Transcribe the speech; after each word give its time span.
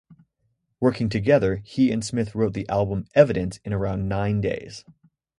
Working 0.79 1.09
together, 1.09 1.57
he 1.57 1.91
and 1.91 2.03
Smith 2.03 2.33
wrote 2.33 2.53
the 2.55 2.67
album 2.69 3.05
"Evidence" 3.13 3.59
in 3.63 3.71
around 3.71 4.09
nine 4.09 4.41
days. 4.41 4.83